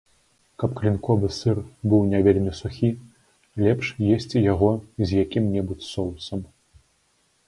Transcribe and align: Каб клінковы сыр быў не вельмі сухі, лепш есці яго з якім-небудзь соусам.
Каб 0.61 0.71
клінковы 0.77 1.27
сыр 1.39 1.57
быў 1.91 2.01
не 2.13 2.21
вельмі 2.27 2.53
сухі, 2.59 2.89
лепш 3.65 3.91
есці 4.15 4.43
яго 4.53 4.71
з 5.11 5.21
якім-небудзь 5.23 5.89
соусам. 5.97 6.41